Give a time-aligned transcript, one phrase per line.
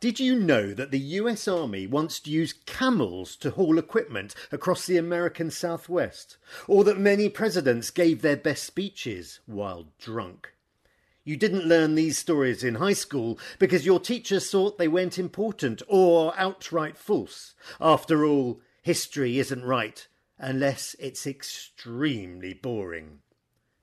[0.00, 4.96] Did you know that the US Army once used camels to haul equipment across the
[4.96, 6.36] American Southwest?
[6.68, 10.52] Or that many presidents gave their best speeches while drunk?
[11.24, 15.82] You didn't learn these stories in high school because your teachers thought they weren't important
[15.88, 17.54] or outright false.
[17.80, 20.06] After all, history isn't right
[20.38, 23.18] unless it's extremely boring.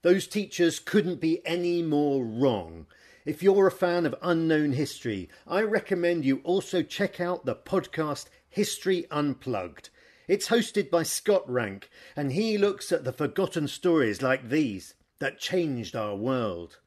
[0.00, 2.86] Those teachers couldn't be any more wrong.
[3.26, 8.26] If you're a fan of unknown history, I recommend you also check out the podcast
[8.48, 9.90] History Unplugged.
[10.28, 15.40] It's hosted by Scott Rank, and he looks at the forgotten stories like these that
[15.40, 16.78] changed our world.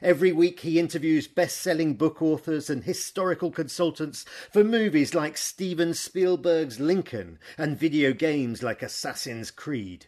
[0.00, 5.92] Every week, he interviews best selling book authors and historical consultants for movies like Steven
[5.94, 10.06] Spielberg's Lincoln and video games like Assassin's Creed.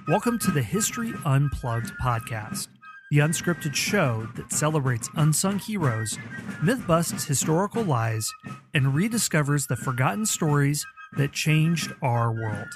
[0.08, 2.70] Welcome to the History Unplugged podcast
[3.10, 6.18] the unscripted show that celebrates unsung heroes,
[6.62, 8.30] myth busts historical lies,
[8.74, 12.68] and rediscovers the forgotten stories that changed our world.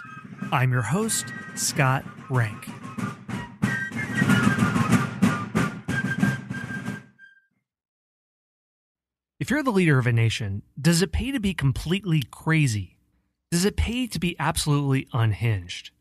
[0.51, 2.67] I'm your host, Scott Rank.
[9.39, 12.95] If you're the leader of a nation, does it pay to be completely crazy?
[13.49, 15.91] Does it pay to be absolutely unhinged?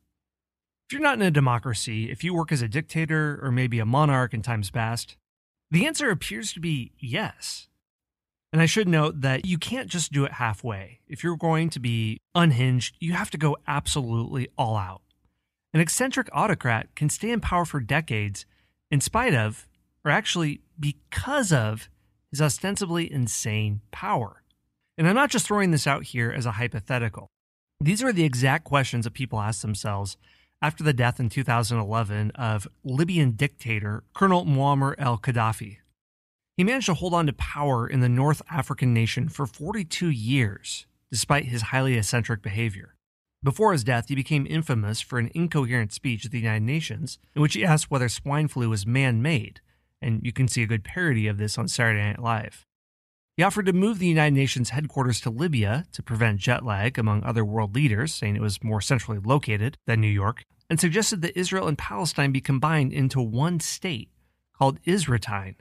[0.91, 3.87] If you're not in a democracy, if you work as a dictator or maybe a
[3.87, 5.17] monarch in times past,
[5.71, 7.69] the answer appears to be yes.
[8.53, 10.99] And I should note that you can't just do it halfway.
[11.07, 15.03] If you're going to be unhinged, you have to go absolutely all out.
[15.73, 18.45] An eccentric autocrat can stay in power for decades
[18.91, 19.69] in spite of,
[20.05, 21.89] or actually because of,
[22.33, 24.43] his ostensibly insane power.
[24.99, 27.29] And I'm not just throwing this out here as a hypothetical.
[27.81, 30.17] These are the exact questions that people ask themselves
[30.63, 35.79] after the death in 2011 of Libyan dictator Colonel Muammar al Gaddafi.
[36.57, 40.87] He managed to hold on to power in the North African nation for 42 years,
[41.11, 42.95] despite his highly eccentric behavior.
[43.43, 47.41] Before his death, he became infamous for an incoherent speech at the United Nations in
[47.41, 49.63] which he asked whether swine flu was man made,
[50.03, 52.67] and you can see a good parody of this on Saturday Night Live.
[53.41, 57.25] He offered to move the United Nations headquarters to Libya to prevent jet lag, among
[57.25, 61.39] other world leaders, saying it was more centrally located than New York, and suggested that
[61.39, 64.11] Israel and Palestine be combined into one state
[64.53, 65.57] called Israeltine.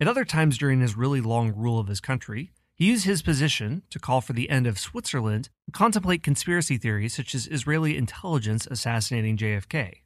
[0.00, 3.84] At other times during his really long rule of his country, he used his position
[3.90, 8.66] to call for the end of Switzerland and contemplate conspiracy theories such as Israeli intelligence
[8.68, 9.98] assassinating JFK.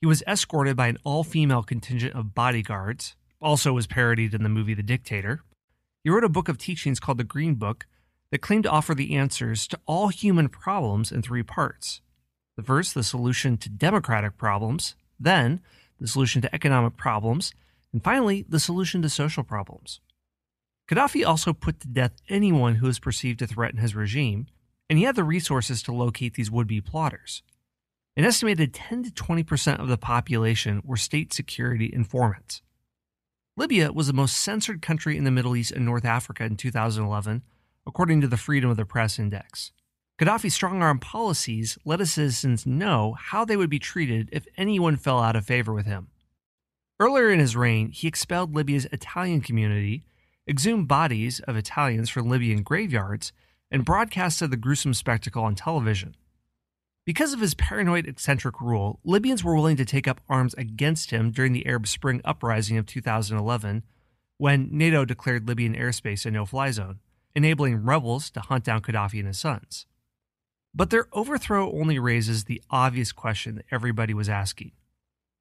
[0.00, 4.48] He was escorted by an all female contingent of bodyguards, also was parodied in the
[4.48, 5.42] movie The Dictator,
[6.02, 7.86] he wrote a book of teachings called the Green Book
[8.30, 12.00] that claimed to offer the answers to all human problems in three parts.
[12.56, 15.60] The first, the solution to democratic problems, then,
[16.00, 17.52] the solution to economic problems,
[17.92, 20.00] and finally, the solution to social problems.
[20.88, 24.46] Gaddafi also put to death anyone who was perceived to threaten his regime,
[24.90, 27.42] and he had the resources to locate these would be plotters.
[28.16, 32.60] An estimated 10 to 20% of the population were state security informants.
[33.54, 37.42] Libya was the most censored country in the Middle East and North Africa in 2011,
[37.86, 39.72] according to the Freedom of the Press Index.
[40.18, 44.96] Gaddafi's strong arm policies let his citizens know how they would be treated if anyone
[44.96, 46.08] fell out of favor with him.
[46.98, 50.02] Earlier in his reign, he expelled Libya's Italian community,
[50.48, 53.32] exhumed bodies of Italians from Libyan graveyards,
[53.70, 56.14] and broadcasted the gruesome spectacle on television.
[57.04, 61.32] Because of his paranoid, eccentric rule, Libyans were willing to take up arms against him
[61.32, 63.82] during the Arab Spring uprising of 2011,
[64.38, 67.00] when NATO declared Libyan airspace a no fly zone,
[67.34, 69.86] enabling rebels to hunt down Gaddafi and his sons.
[70.72, 74.72] But their overthrow only raises the obvious question that everybody was asking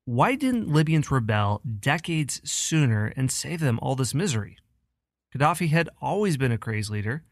[0.06, 4.58] why didn't Libyans rebel decades sooner and save them all this misery?
[5.34, 7.24] Gaddafi had always been a crazed leader,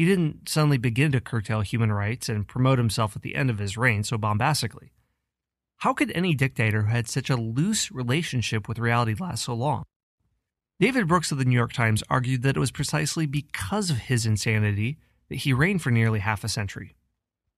[0.00, 3.58] he didn't suddenly begin to curtail human rights and promote himself at the end of
[3.58, 4.94] his reign so bombastically.
[5.76, 9.84] How could any dictator who had such a loose relationship with reality last so long?
[10.78, 14.24] David Brooks of the New York Times argued that it was precisely because of his
[14.24, 14.96] insanity
[15.28, 16.96] that he reigned for nearly half a century.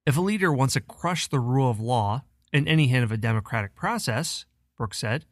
[0.04, 3.16] If a leader wants to crush the rule of law and any hint of a
[3.16, 4.46] democratic process,
[4.76, 5.26] Brooks said,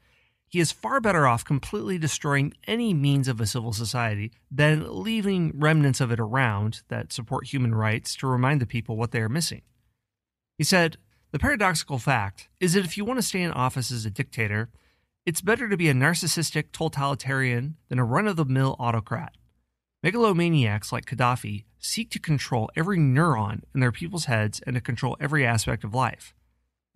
[0.51, 5.53] he is far better off completely destroying any means of a civil society than leaving
[5.55, 9.29] remnants of it around that support human rights to remind the people what they are
[9.29, 9.63] missing.
[10.59, 10.97] He said,
[11.31, 14.71] The paradoxical fact is that if you want to stay in office as a dictator,
[15.25, 19.37] it's better to be a narcissistic totalitarian than a run of the mill autocrat.
[20.03, 25.17] Megalomaniacs like Gaddafi seek to control every neuron in their people's heads and to control
[25.21, 26.35] every aspect of life.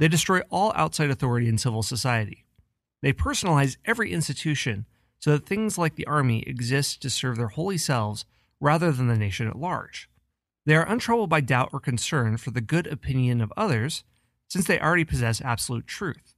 [0.01, 2.44] They destroy all outside authority in civil society.
[3.05, 4.87] They personalize every institution
[5.19, 8.25] so that things like the army exist to serve their holy selves
[8.61, 10.09] rather than the nation at large.
[10.65, 14.05] They are untroubled by doubt or concern for the good opinion of others,
[14.49, 16.35] since they already possess absolute truth.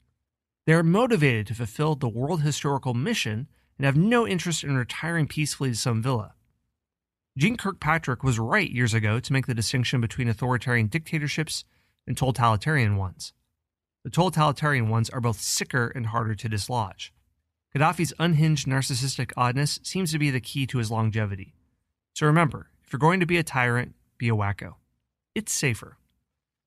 [0.66, 3.46] They are motivated to fulfill the world historical mission
[3.78, 6.34] and have no interest in retiring peacefully to some villa.
[7.38, 11.62] Jeane Kirkpatrick was right years ago to make the distinction between authoritarian dictatorships
[12.08, 13.34] and totalitarian ones.
[14.06, 17.12] The totalitarian ones are both sicker and harder to dislodge.
[17.74, 21.54] Gaddafi's unhinged narcissistic oddness seems to be the key to his longevity.
[22.14, 24.74] So remember, if you're going to be a tyrant, be a wacko.
[25.34, 25.96] It's safer.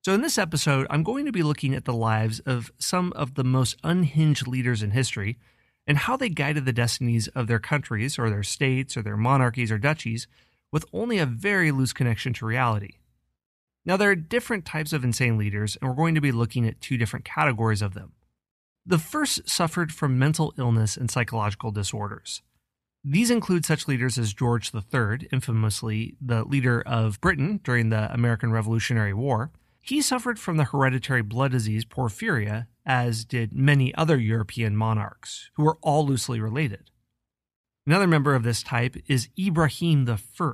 [0.04, 3.36] So, in this episode, I'm going to be looking at the lives of some of
[3.36, 5.38] the most unhinged leaders in history
[5.86, 9.72] and how they guided the destinies of their countries or their states or their monarchies
[9.72, 10.26] or duchies
[10.70, 12.99] with only a very loose connection to reality.
[13.84, 16.80] Now, there are different types of insane leaders, and we're going to be looking at
[16.80, 18.12] two different categories of them.
[18.84, 22.42] The first suffered from mental illness and psychological disorders.
[23.02, 28.52] These include such leaders as George III, infamously the leader of Britain during the American
[28.52, 29.50] Revolutionary War.
[29.80, 35.62] He suffered from the hereditary blood disease porphyria, as did many other European monarchs, who
[35.62, 36.90] were all loosely related.
[37.86, 40.52] Another member of this type is Ibrahim I,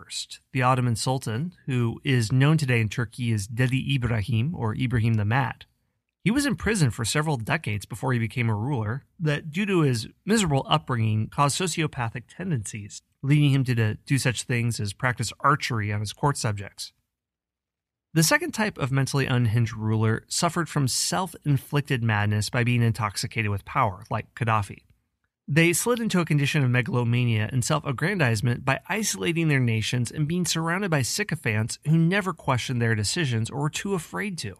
[0.52, 5.25] the Ottoman Sultan, who is known today in Turkey as Deli Ibrahim or Ibrahim the
[5.25, 5.67] Mad.
[6.23, 9.81] He was in prison for several decades before he became a ruler, that, due to
[9.81, 15.93] his miserable upbringing, caused sociopathic tendencies, leading him to do such things as practice archery
[15.93, 16.93] on his court subjects.
[18.14, 23.50] The second type of mentally unhinged ruler suffered from self inflicted madness by being intoxicated
[23.50, 24.86] with power, like Gaddafi.
[25.48, 30.26] They slid into a condition of megalomania and self aggrandizement by isolating their nations and
[30.26, 34.56] being surrounded by sycophants who never questioned their decisions or were too afraid to.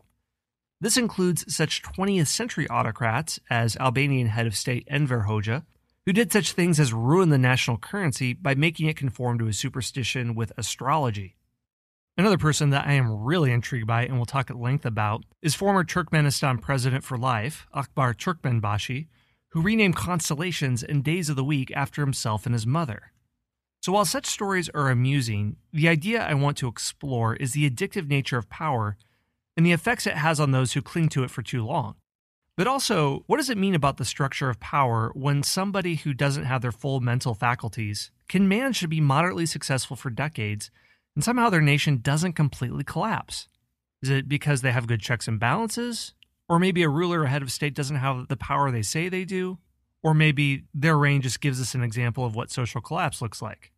[0.81, 5.65] This includes such 20th century autocrats as Albanian head of state Enver Hoxha,
[6.05, 9.53] who did such things as ruin the national currency by making it conform to a
[9.53, 11.35] superstition with astrology.
[12.17, 15.57] Another person that I am really intrigued by and will talk at length about is
[15.57, 19.09] former Turkmenistan president for life, Akbar Turkmenbashi,
[19.57, 23.11] who renamed constellations and days of the week after himself and his mother.
[23.81, 28.07] So, while such stories are amusing, the idea I want to explore is the addictive
[28.07, 28.99] nature of power
[29.57, 31.95] and the effects it has on those who cling to it for too long.
[32.59, 36.45] But also, what does it mean about the structure of power when somebody who doesn't
[36.45, 40.71] have their full mental faculties can manage to be moderately successful for decades
[41.15, 43.49] and somehow their nation doesn't completely collapse?
[44.03, 46.13] Is it because they have good checks and balances?
[46.49, 49.25] Or maybe a ruler or head of state doesn't have the power they say they
[49.25, 49.59] do.
[50.03, 53.73] Or maybe their reign just gives us an example of what social collapse looks like.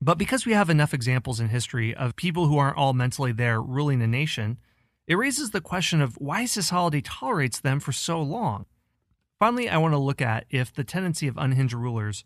[0.00, 3.60] But because we have enough examples in history of people who aren't all mentally there
[3.60, 4.58] ruling a nation,
[5.06, 8.66] it raises the question of why society tolerates them for so long.
[9.38, 12.24] Finally, I want to look at if the tendency of unhinged rulers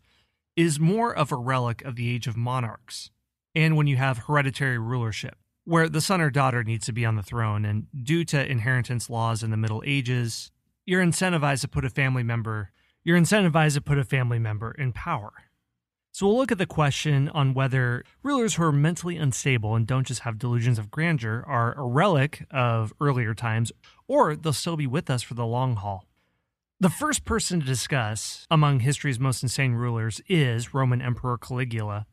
[0.56, 3.10] is more of a relic of the age of monarchs,
[3.54, 7.16] and when you have hereditary rulership where the son or daughter needs to be on
[7.16, 7.64] the throne.
[7.64, 10.50] And due to inheritance laws in the Middle Ages,
[10.84, 12.70] you're incentivized to put a family member
[13.04, 15.32] you're incentivized to put a family member in power.
[16.12, 20.06] So we'll look at the question on whether rulers who are mentally unstable and don't
[20.06, 23.72] just have delusions of grandeur are a relic of earlier times
[24.06, 26.06] or they'll still be with us for the long haul.
[26.80, 32.06] The first person to discuss among history's most insane rulers is Roman Emperor Caligula,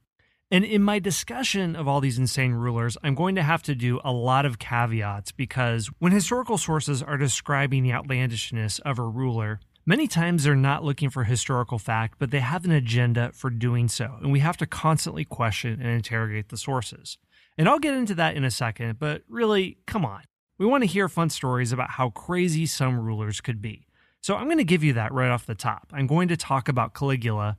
[0.52, 4.00] and in my discussion of all these insane rulers, I'm going to have to do
[4.04, 9.60] a lot of caveats because when historical sources are describing the outlandishness of a ruler,
[9.86, 13.88] many times they're not looking for historical fact, but they have an agenda for doing
[13.88, 14.16] so.
[14.22, 17.20] And we have to constantly question and interrogate the sources.
[17.56, 20.24] And I'll get into that in a second, but really, come on.
[20.58, 23.86] We want to hear fun stories about how crazy some rulers could be.
[24.22, 25.92] So I'm going to give you that right off the top.
[25.94, 27.58] I'm going to talk about Caligula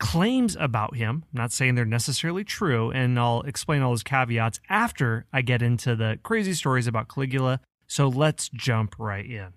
[0.00, 1.24] claims about him.
[1.32, 5.62] I'm not saying they're necessarily true, and I'll explain all those caveats after I get
[5.62, 7.60] into the crazy stories about Caligula.
[7.86, 9.52] So let's jump right in.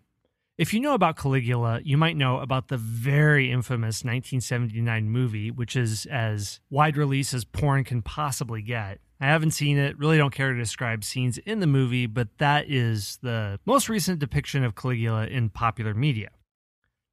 [0.55, 5.75] If you know about Caligula, you might know about the very infamous 1979 movie, which
[5.75, 8.99] is as wide release as porn can possibly get.
[9.19, 12.69] I haven't seen it, really don't care to describe scenes in the movie, but that
[12.69, 16.29] is the most recent depiction of Caligula in popular media.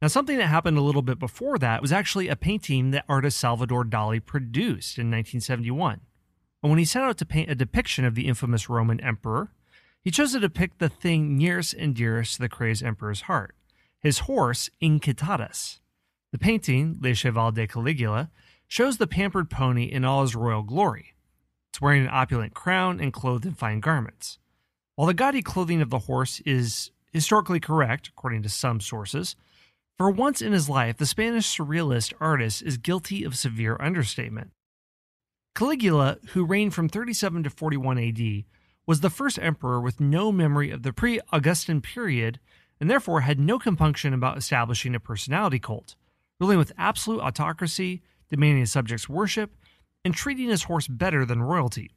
[0.02, 3.38] Now, something that happened a little bit before that was actually a painting that artist
[3.38, 6.00] Salvador Dali produced in 1971.
[6.62, 9.52] And when he set out to paint a depiction of the infamous Roman emperor,
[10.02, 13.54] he chose to depict the thing nearest and dearest to the crazed emperor's heart
[14.00, 15.78] his horse, Incitatus.
[16.32, 18.30] The painting, Le Cheval de Caligula,
[18.66, 21.14] shows the pampered pony in all his royal glory.
[21.68, 24.38] It's wearing an opulent crown and clothed in fine garments.
[24.94, 29.36] While the gaudy clothing of the horse is historically correct, according to some sources,
[30.00, 34.50] for once in his life, the Spanish surrealist artist is guilty of severe understatement.
[35.54, 38.44] Caligula, who reigned from 37 to 41 AD,
[38.86, 42.40] was the first emperor with no memory of the pre Augustan period
[42.80, 45.96] and therefore had no compunction about establishing a personality cult,
[46.40, 49.54] ruling with absolute autocracy, demanding his subjects worship,
[50.02, 51.90] and treating his horse better than royalty.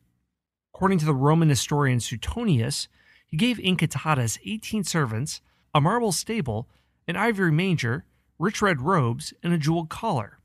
[0.75, 2.89] According to the Roman historian Suetonius,
[3.25, 5.39] he gave Incitatus 18 servants,
[5.73, 6.67] a marble stable,
[7.07, 8.05] an ivory manger,
[8.39, 10.39] rich red robes, and a jeweled collar.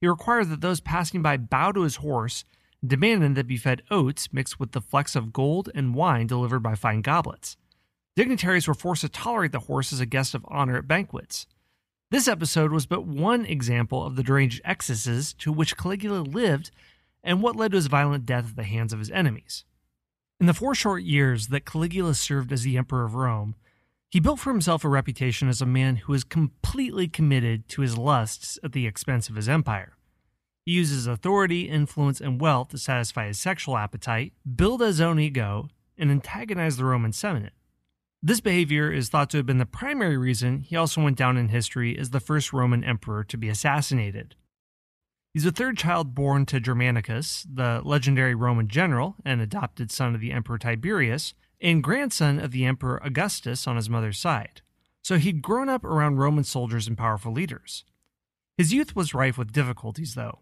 [0.00, 2.44] He required that those passing by bow to his horse
[2.80, 6.60] and demanded that be fed oats mixed with the flecks of gold and wine delivered
[6.60, 7.56] by fine goblets.
[8.14, 11.46] Dignitaries were forced to tolerate the horse as a guest of honor at banquets.
[12.10, 16.70] This episode was but one example of the deranged excesses to which Caligula lived
[17.22, 19.64] and what led to his violent death at the hands of his enemies.
[20.38, 23.54] In the four short years that Caligula served as the Emperor of Rome,
[24.10, 27.98] he built for himself a reputation as a man who was completely committed to his
[27.98, 29.96] lusts at the expense of his empire.
[30.64, 35.18] He used his authority, influence, and wealth to satisfy his sexual appetite, build his own
[35.18, 37.52] ego, and antagonize the Roman Senate.
[38.22, 41.48] This behavior is thought to have been the primary reason he also went down in
[41.48, 44.34] history as the first Roman emperor to be assassinated.
[45.32, 50.20] He's the third child born to Germanicus, the legendary Roman general and adopted son of
[50.20, 54.62] the Emperor Tiberius, and grandson of the Emperor Augustus on his mother's side.
[55.02, 57.84] So he'd grown up around Roman soldiers and powerful leaders.
[58.56, 60.40] His youth was rife with difficulties, though.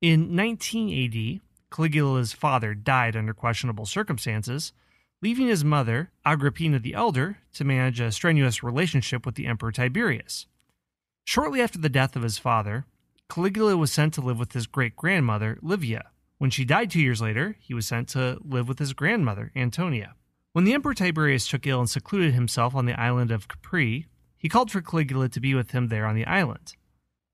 [0.00, 4.72] In 19 AD, Caligula's father died under questionable circumstances,
[5.20, 10.46] leaving his mother, Agrippina the Elder, to manage a strenuous relationship with the Emperor Tiberius.
[11.24, 12.84] Shortly after the death of his father,
[13.30, 16.10] Caligula was sent to live with his great grandmother, Livia.
[16.38, 20.16] When she died two years later, he was sent to live with his grandmother, Antonia.
[20.52, 24.06] When the Emperor Tiberius took ill and secluded himself on the island of Capri,
[24.36, 26.74] he called for Caligula to be with him there on the island.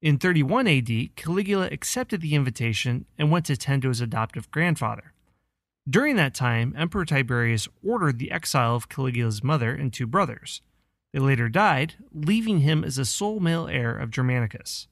[0.00, 5.14] In 31 AD, Caligula accepted the invitation and went to tend to his adoptive grandfather.
[5.90, 10.62] During that time, Emperor Tiberius ordered the exile of Caligula's mother and two brothers.
[11.12, 14.86] They later died, leaving him as the sole male heir of Germanicus.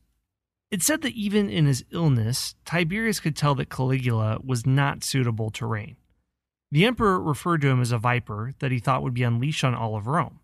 [0.73, 5.51] It's said that even in his illness, Tiberius could tell that Caligula was not suitable
[5.51, 5.97] to reign.
[6.77, 9.75] The emperor referred to him as a viper that he thought would be unleashed on
[9.75, 10.41] all of Rome.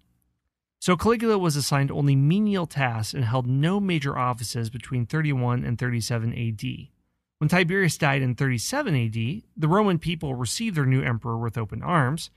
[0.80, 5.78] So Caligula was assigned only menial tasks and held no major offices between 31 and
[5.78, 6.88] 37 AD.
[7.36, 11.82] When Tiberius died in 37 AD, the Roman people received their new emperor with open
[11.82, 12.30] arms,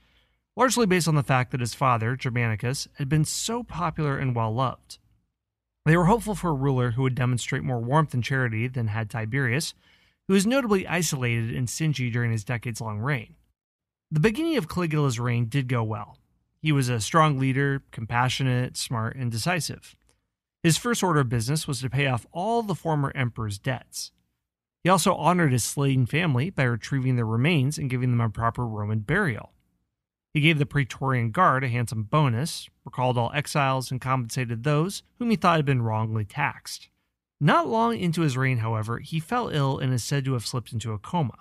[0.56, 4.52] largely based on the fact that his father, Germanicus, had been so popular and well
[4.52, 4.98] loved.
[5.86, 9.08] They were hopeful for a ruler who would demonstrate more warmth and charity than had
[9.08, 9.72] Tiberius,
[10.28, 13.36] who was notably isolated and stingy during his decades long reign.
[14.10, 16.18] The beginning of Caligula's reign did go well.
[16.62, 19.96] He was a strong leader, compassionate, smart, and decisive.
[20.62, 24.12] His first order of business was to pay off all the former emperor's debts.
[24.84, 28.64] He also honored his slain family by retrieving their remains and giving them a proper
[28.64, 29.52] Roman burial.
[30.32, 35.30] He gave the Praetorian Guard a handsome bonus, recalled all exiles, and compensated those whom
[35.30, 36.90] he thought had been wrongly taxed.
[37.40, 40.72] Not long into his reign, however, he fell ill and is said to have slipped
[40.72, 41.38] into a coma.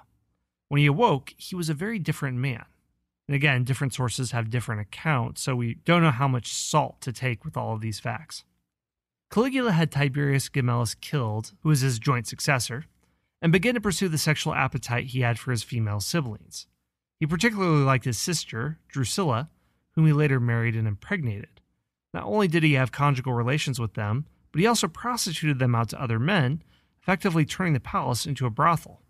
[0.67, 2.65] When he awoke, he was a very different man.
[3.27, 7.11] And again, different sources have different accounts, so we don't know how much salt to
[7.11, 8.43] take with all of these facts.
[9.31, 12.85] Caligula had Tiberius Gemellus killed, who was his joint successor,
[13.41, 16.67] and began to pursue the sexual appetite he had for his female siblings.
[17.19, 19.49] He particularly liked his sister, Drusilla,
[19.91, 21.61] whom he later married and impregnated.
[22.13, 25.89] Not only did he have conjugal relations with them, but he also prostituted them out
[25.89, 26.63] to other men,
[27.01, 29.01] effectively turning the palace into a brothel.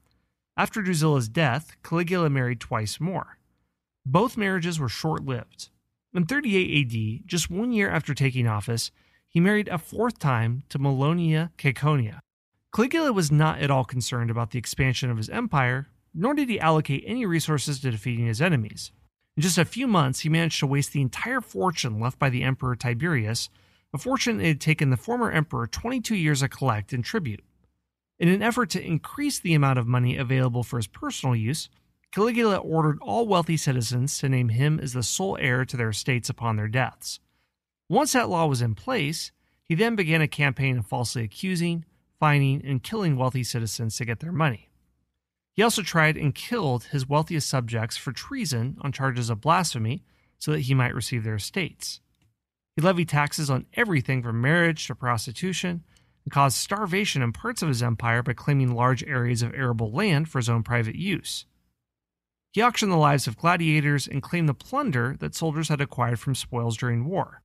[0.58, 3.38] After Drusilla's death, Caligula married twice more.
[4.06, 5.70] Both marriages were short lived.
[6.14, 8.92] In 38 AD, just one year after taking office,
[9.28, 12.22] he married a fourth time to Melonia Caeconia,
[12.76, 16.60] Caligula was not at all concerned about the expansion of his empire, nor did he
[16.60, 18.92] allocate any resources to defeating his enemies.
[19.38, 22.44] In just a few months, he managed to waste the entire fortune left by the
[22.44, 23.50] Emperor Tiberius,
[23.94, 27.46] a fortune it had taken the former emperor 22 years to collect in tribute.
[28.18, 31.70] In an effort to increase the amount of money available for his personal use,
[32.12, 36.30] Caligula ordered all wealthy citizens to name him as the sole heir to their estates
[36.30, 37.20] upon their deaths.
[37.90, 39.32] Once that law was in place,
[39.66, 41.84] he then began a campaign of falsely accusing,
[42.18, 44.70] fining, and killing wealthy citizens to get their money.
[45.52, 50.04] He also tried and killed his wealthiest subjects for treason on charges of blasphemy
[50.38, 52.00] so that he might receive their estates.
[52.76, 55.84] He levied taxes on everything from marriage to prostitution
[56.26, 60.28] and caused starvation in parts of his empire by claiming large areas of arable land
[60.28, 61.46] for his own private use.
[62.52, 66.36] He auctioned the lives of gladiators and claimed the plunder that soldiers had acquired from
[66.36, 67.42] spoils during war.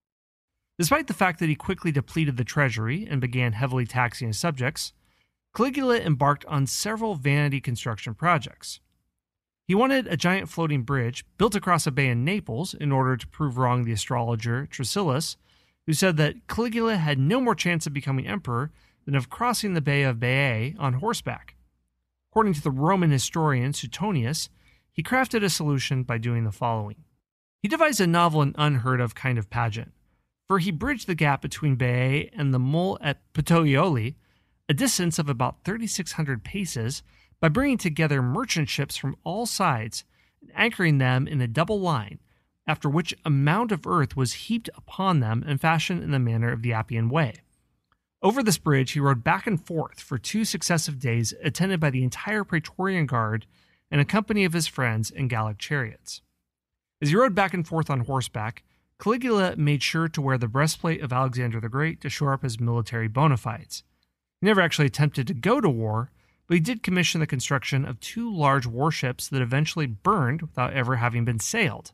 [0.79, 4.93] Despite the fact that he quickly depleted the treasury and began heavily taxing his subjects,
[5.55, 8.81] Caligula embarked on several vanity construction projects.
[9.67, 13.27] He wanted a giant floating bridge built across a bay in Naples in order to
[13.27, 15.37] prove wrong the astrologer Thrasyllus,
[15.87, 18.71] who said that Caligula had no more chance of becoming emperor
[19.05, 21.57] than of crossing the Bay of Baiae on horseback.
[22.31, 24.51] According to the Roman historian Suetonius,
[24.93, 27.05] he crafted a solution by doing the following.
[27.63, 29.93] He devised a novel and unheard of kind of pageant,
[30.47, 34.15] for he bridged the gap between Baiae and the mole at Puteoli,
[34.69, 37.03] a distance of about 3,600 paces,
[37.41, 40.05] by bringing together merchant ships from all sides
[40.43, 42.19] and anchoring them in a double line,
[42.71, 46.53] after which a mound of earth was heaped upon them and fashioned in the manner
[46.53, 47.35] of the Appian Way.
[48.23, 52.05] Over this bridge he rode back and forth for two successive days, attended by the
[52.05, 53.47] entire Praetorian Guard
[53.91, 56.23] and a company of his friends in Gallic chariots.
[57.03, 58.63] As he rode back and forth on horseback,
[59.01, 62.61] Caligula made sure to wear the breastplate of Alexander the Great to shore up his
[62.61, 63.83] military bona fides.
[64.41, 66.13] He never actually attempted to go to war,
[66.47, 70.97] but he did commission the construction of two large warships that eventually burned without ever
[70.97, 71.91] having been sailed.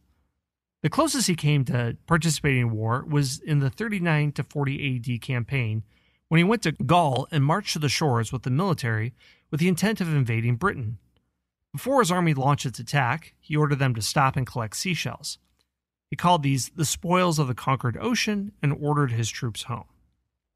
[0.82, 5.20] The closest he came to participating in war was in the 39 to 40 AD
[5.22, 5.82] campaign
[6.28, 9.14] when he went to Gaul and marched to the shores with the military
[9.50, 10.98] with the intent of invading Britain.
[11.72, 15.38] Before his army launched its attack, he ordered them to stop and collect seashells.
[16.10, 19.84] He called these the spoils of the conquered ocean and ordered his troops home.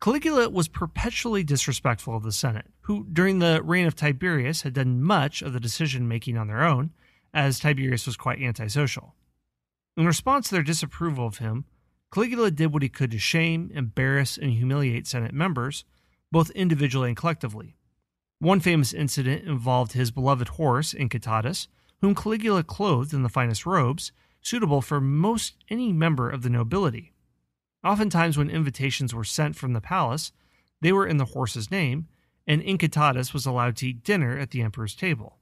[0.01, 5.03] Caligula was perpetually disrespectful of the Senate, who, during the reign of Tiberius, had done
[5.03, 6.93] much of the decision making on their own,
[7.35, 9.15] as Tiberius was quite antisocial.
[9.97, 11.65] In response to their disapproval of him,
[12.13, 15.85] Caligula did what he could to shame, embarrass, and humiliate Senate members,
[16.33, 17.77] both individually and collectively.
[18.39, 21.69] One famous incident involved his beloved horse, Incitatus,
[22.01, 27.13] whom Caligula clothed in the finest robes, suitable for most any member of the nobility.
[27.85, 30.33] Oftentimes, when invitations were sent from the palace,
[30.81, 32.09] they were in the horse's name,
[32.47, 35.40] and Incitatus was allowed to eat dinner at the emperor's table.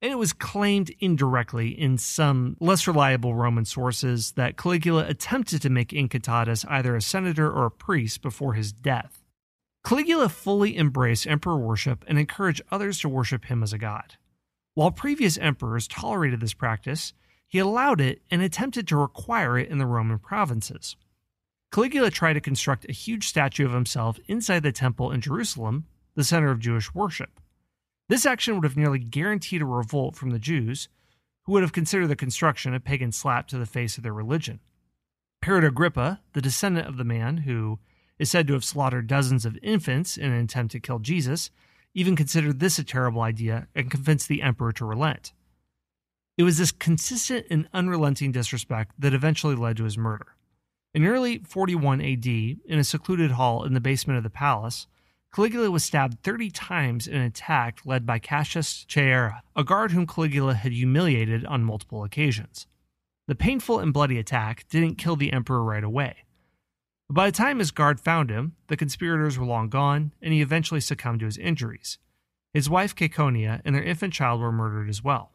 [0.00, 5.70] And it was claimed indirectly in some less reliable Roman sources that Caligula attempted to
[5.70, 9.24] make Incitatus either a senator or a priest before his death.
[9.84, 14.16] Caligula fully embraced emperor worship and encouraged others to worship him as a god.
[14.74, 17.12] While previous emperors tolerated this practice,
[17.48, 20.94] he allowed it and attempted to require it in the Roman provinces.
[21.72, 26.24] Caligula tried to construct a huge statue of himself inside the temple in Jerusalem, the
[26.24, 27.40] center of Jewish worship.
[28.08, 30.88] This action would have nearly guaranteed a revolt from the Jews,
[31.44, 34.60] who would have considered the construction a pagan slap to the face of their religion.
[35.42, 37.78] Herod Agrippa, the descendant of the man who
[38.18, 41.50] is said to have slaughtered dozens of infants in an attempt to kill Jesus,
[41.94, 45.32] even considered this a terrible idea and convinced the emperor to relent.
[46.36, 50.34] It was this consistent and unrelenting disrespect that eventually led to his murder.
[50.94, 54.86] In early 41 AD, in a secluded hall in the basement of the palace,
[55.34, 60.06] Caligula was stabbed 30 times in an attack led by Cassius Chaera, a guard whom
[60.06, 62.66] Caligula had humiliated on multiple occasions.
[63.26, 66.24] The painful and bloody attack didn't kill the emperor right away.
[67.08, 70.40] But by the time his guard found him, the conspirators were long gone, and he
[70.40, 71.98] eventually succumbed to his injuries.
[72.54, 75.32] His wife Caeconia and their infant child were murdered as well.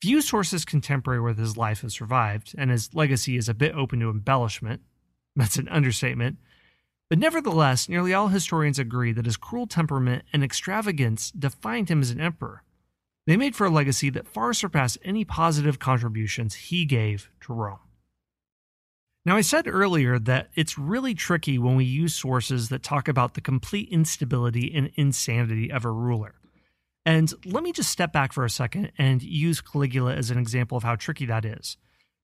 [0.00, 3.98] Few sources contemporary with his life have survived, and his legacy is a bit open
[4.00, 4.82] to embellishment.
[5.34, 6.38] That's an understatement.
[7.10, 12.10] But nevertheless, nearly all historians agree that his cruel temperament and extravagance defined him as
[12.10, 12.62] an emperor.
[13.26, 17.78] They made for a legacy that far surpassed any positive contributions he gave to Rome.
[19.24, 23.34] Now, I said earlier that it's really tricky when we use sources that talk about
[23.34, 26.36] the complete instability and insanity of a ruler.
[27.04, 30.78] And let me just step back for a second and use Caligula as an example
[30.78, 31.76] of how tricky that is.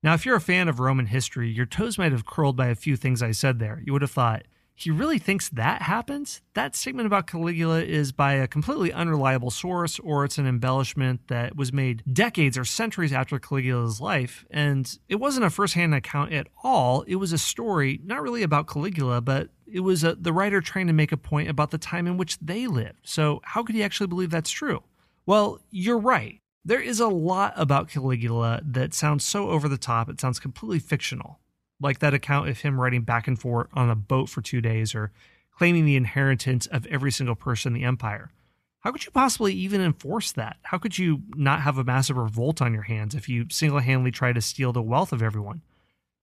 [0.02, 2.74] Now, if you're a fan of Roman history, your toes might have curled by a
[2.74, 3.82] few things I said there.
[3.84, 4.44] You would have thought,
[4.76, 6.42] he really thinks that happens?
[6.54, 11.56] That statement about Caligula is by a completely unreliable source, or it's an embellishment that
[11.56, 14.44] was made decades or centuries after Caligula's life.
[14.50, 17.02] And it wasn't a firsthand account at all.
[17.02, 20.88] It was a story, not really about Caligula, but it was a, the writer trying
[20.88, 23.00] to make a point about the time in which they lived.
[23.04, 24.82] So, how could he actually believe that's true?
[25.24, 26.40] Well, you're right.
[26.64, 30.78] There is a lot about Caligula that sounds so over the top, it sounds completely
[30.78, 31.38] fictional
[31.84, 34.94] like that account of him riding back and forth on a boat for two days
[34.94, 35.12] or
[35.56, 38.32] claiming the inheritance of every single person in the empire.
[38.80, 40.56] How could you possibly even enforce that?
[40.62, 44.10] How could you not have a massive revolt on your hands if you single handedly
[44.10, 45.62] try to steal the wealth of everyone?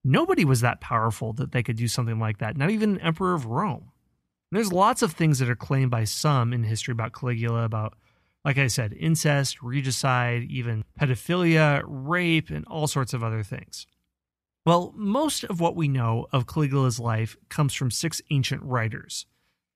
[0.04, 3.34] Nobody was that powerful that they could do something like that, not even an emperor
[3.34, 3.92] of Rome.
[4.50, 7.94] And there's lots of things that are claimed by some in history about Caligula, about,
[8.44, 13.86] like I said, incest, regicide, even pedophilia, rape, and all sorts of other things.
[14.64, 19.26] Well, most of what we know of Caligula's life comes from six ancient writers.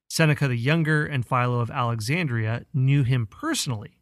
[0.09, 3.99] Seneca the Younger and Philo of Alexandria knew him personally.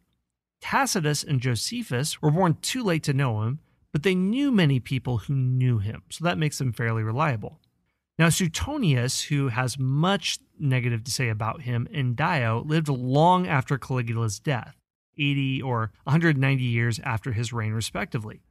[0.61, 3.59] Tacitus and Josephus were born too late to know him,
[3.91, 7.59] but they knew many people who knew him, so that makes them fairly reliable.
[8.19, 13.77] Now, Suetonius, who has much negative to say about him, and Dio lived long after
[13.77, 14.75] Caligula's death,
[15.17, 18.41] 80 or 190 years after his reign, respectively.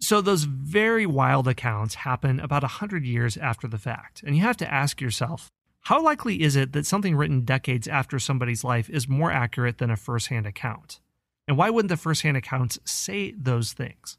[0.00, 4.22] So those very wild accounts happen about 100 years after the fact.
[4.22, 5.50] And you have to ask yourself,
[5.82, 9.90] how likely is it that something written decades after somebody's life is more accurate than
[9.90, 11.00] a first-hand account?
[11.46, 14.18] And why wouldn't the first-hand accounts say those things?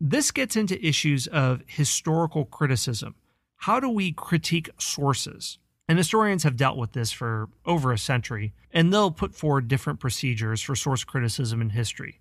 [0.00, 3.14] This gets into issues of historical criticism.
[3.56, 5.58] How do we critique sources?
[5.88, 10.00] And historians have dealt with this for over a century, and they'll put forward different
[10.00, 12.20] procedures for source criticism in history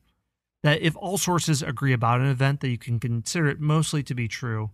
[0.67, 4.13] that if all sources agree about an event, that you can consider it mostly to
[4.13, 4.71] be true.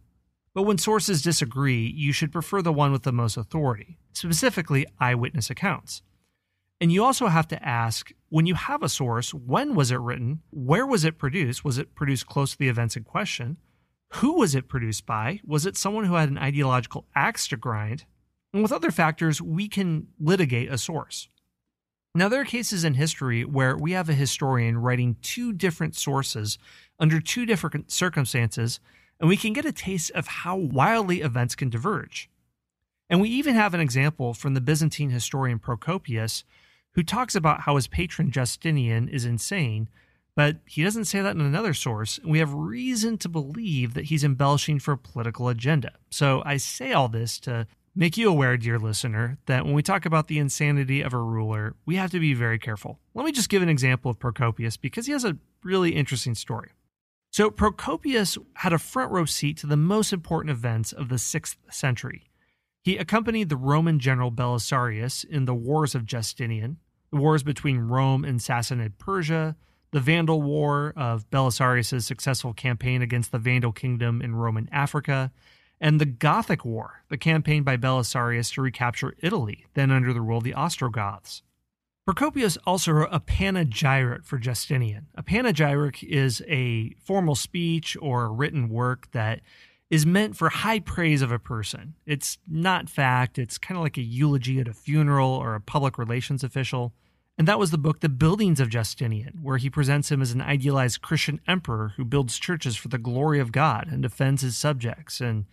[0.53, 5.49] But when sources disagree, you should prefer the one with the most authority, specifically eyewitness
[5.49, 6.01] accounts.
[6.79, 10.41] And you also have to ask when you have a source, when was it written?
[10.51, 11.63] Where was it produced?
[11.63, 13.57] Was it produced close to the events in question?
[14.15, 15.39] Who was it produced by?
[15.45, 18.05] Was it someone who had an ideological axe to grind?
[18.53, 21.29] And with other factors, we can litigate a source.
[22.15, 26.59] Now, there are cases in history where we have a historian writing two different sources
[26.99, 28.79] under two different circumstances,
[29.19, 32.29] and we can get a taste of how wildly events can diverge.
[33.09, 36.43] And we even have an example from the Byzantine historian Procopius,
[36.91, 39.89] who talks about how his patron Justinian is insane,
[40.35, 44.05] but he doesn't say that in another source, and we have reason to believe that
[44.05, 45.93] he's embellishing for a political agenda.
[46.11, 50.05] So I say all this to make you aware, dear listener, that when we talk
[50.05, 52.99] about the insanity of a ruler, we have to be very careful.
[53.13, 56.71] Let me just give an example of Procopius because he has a really interesting story.
[57.31, 61.55] So, Procopius had a front row seat to the most important events of the 6th
[61.71, 62.29] century.
[62.83, 66.77] He accompanied the Roman general Belisarius in the wars of Justinian,
[67.11, 69.55] the wars between Rome and Sassanid Persia,
[69.91, 75.31] the Vandal War of Belisarius' successful campaign against the Vandal kingdom in Roman Africa,
[75.83, 80.37] and the Gothic War, the campaign by Belisarius to recapture Italy, then under the rule
[80.37, 81.43] of the Ostrogoths.
[82.05, 85.07] Procopius also wrote a panegyric for Justinian.
[85.15, 89.41] A panegyric is a formal speech or a written work that
[89.89, 91.95] is meant for high praise of a person.
[92.05, 95.97] It's not fact, it's kind of like a eulogy at a funeral or a public
[95.97, 96.93] relations official.
[97.37, 100.41] And that was the book The Buildings of Justinian, where he presents him as an
[100.41, 105.19] idealized Christian emperor who builds churches for the glory of God and defends his subjects
[105.19, 105.45] and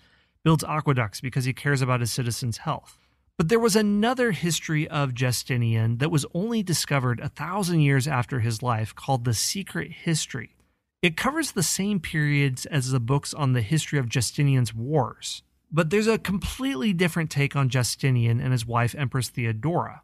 [0.44, 2.98] builds aqueducts because he cares about his citizens' health.
[3.36, 8.40] But there was another history of Justinian that was only discovered a thousand years after
[8.40, 10.56] his life called The Secret History.
[11.02, 15.88] It covers the same periods as the books on the history of Justinian's wars, but
[15.88, 20.02] there's a completely different take on Justinian and his wife, Empress Theodora.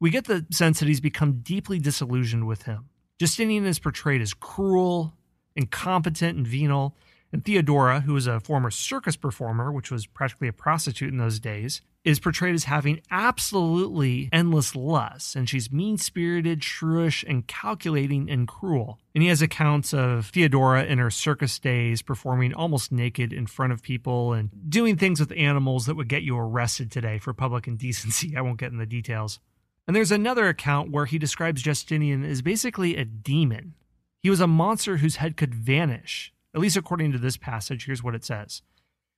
[0.00, 2.86] We get the sense that he's become deeply disillusioned with him.
[3.20, 5.14] Justinian is portrayed as cruel,
[5.54, 6.96] incompetent, and venal,
[7.32, 11.38] and Theodora, who is a former circus performer, which was practically a prostitute in those
[11.38, 18.30] days, is portrayed as having absolutely endless lust, and she's mean spirited, shrewish, and calculating
[18.30, 18.98] and cruel.
[19.14, 23.72] And he has accounts of Theodora in her circus days performing almost naked in front
[23.72, 27.66] of people and doing things with animals that would get you arrested today for public
[27.66, 28.34] indecency.
[28.36, 29.40] I won't get in the details.
[29.86, 33.74] And there's another account where he describes Justinian as basically a demon.
[34.22, 38.02] He was a monster whose head could vanish, at least according to this passage, here's
[38.02, 38.62] what it says.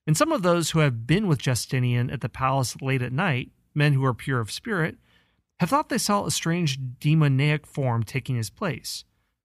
[0.07, 3.51] And some of those who have been with Justinian at the palace late at night,
[3.75, 4.97] men who are pure of spirit,
[5.61, 9.05] have thought they saw a strange demoniac form taking his place.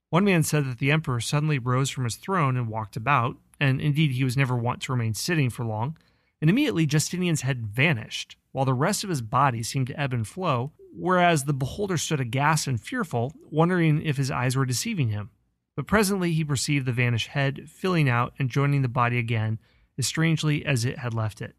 [0.10, 3.82] One man said that the emperor suddenly rose from his throne and walked about, and
[3.82, 5.98] indeed he was never wont to remain sitting for long,
[6.41, 10.26] and immediately Justinian's head vanished, while the rest of his body seemed to ebb and
[10.26, 15.30] flow, whereas the beholder stood aghast and fearful, wondering if his eyes were deceiving him.
[15.75, 19.59] But presently he perceived the vanished head filling out and joining the body again
[19.97, 21.55] as strangely as it had left it.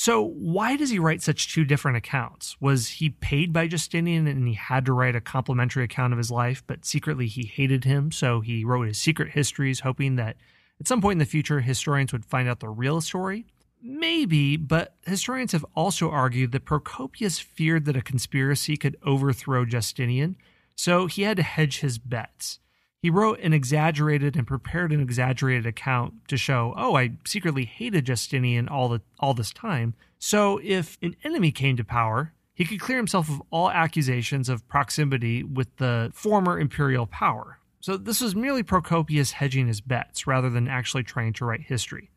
[0.00, 2.56] So, why does he write such two different accounts?
[2.60, 6.30] Was he paid by Justinian and he had to write a complimentary account of his
[6.30, 10.36] life, but secretly he hated him, so he wrote his secret histories, hoping that
[10.80, 13.46] at some point in the future historians would find out the real story?
[13.82, 20.36] Maybe, but historians have also argued that Procopius feared that a conspiracy could overthrow Justinian,
[20.76, 22.60] so he had to hedge his bets.
[23.00, 28.06] He wrote an exaggerated and prepared an exaggerated account to show, oh, I secretly hated
[28.06, 29.94] Justinian all the all this time.
[30.18, 34.66] So if an enemy came to power, he could clear himself of all accusations of
[34.66, 37.60] proximity with the former imperial power.
[37.80, 42.10] So this was merely Procopius hedging his bets rather than actually trying to write history.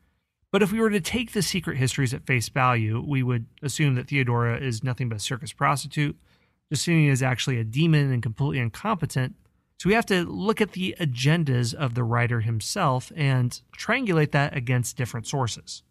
[0.50, 3.94] But if we were to take the secret histories at face value, we would assume
[3.94, 6.16] that Theodora is nothing but a circus prostitute.
[6.70, 9.36] Justinian is actually a demon and completely incompetent.
[9.82, 14.56] So we have to look at the agendas of the writer himself and triangulate that
[14.56, 15.82] against different sources.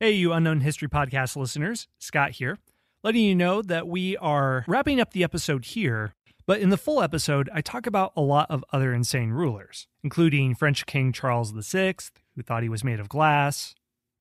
[0.00, 2.58] Hey, you Unknown History Podcast listeners, Scott here,
[3.02, 6.12] letting you know that we are wrapping up the episode here.
[6.44, 10.54] But in the full episode, I talk about a lot of other insane rulers, including
[10.54, 11.94] French King Charles VI,
[12.36, 13.74] who thought he was made of glass,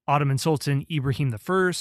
[0.08, 1.72] Ottoman Sultan Ibrahim I,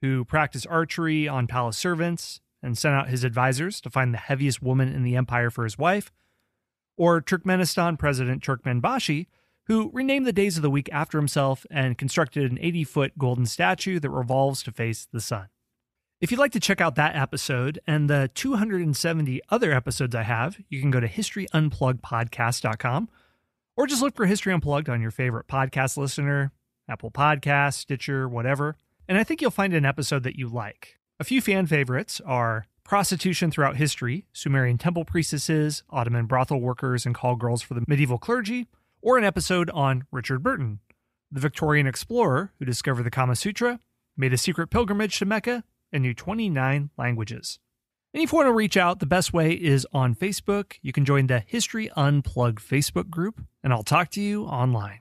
[0.00, 4.62] who practiced archery on palace servants and sent out his advisors to find the heaviest
[4.62, 6.12] woman in the empire for his wife,
[6.96, 9.26] or Turkmenistan President Turkmenbashi,
[9.66, 13.46] who renamed the days of the week after himself and constructed an 80 foot golden
[13.46, 15.48] statue that revolves to face the sun.
[16.20, 20.58] If you'd like to check out that episode and the 270 other episodes I have,
[20.68, 23.10] you can go to historyunpluggedpodcast.com
[23.76, 26.52] or just look for History Unplugged on your favorite podcast listener,
[26.88, 28.76] Apple Podcast, Stitcher, whatever.
[29.08, 30.95] And I think you'll find an episode that you like.
[31.18, 37.14] A few fan favorites are Prostitution Throughout History, Sumerian temple priestesses, Ottoman brothel workers, and
[37.14, 38.66] call girls for the medieval clergy,
[39.00, 40.80] or an episode on Richard Burton,
[41.32, 43.80] the Victorian explorer who discovered the Kama Sutra,
[44.14, 47.60] made a secret pilgrimage to Mecca, and knew 29 languages.
[48.12, 50.74] And if you want to reach out, the best way is on Facebook.
[50.82, 55.00] You can join the History Unplugged Facebook group, and I'll talk to you online.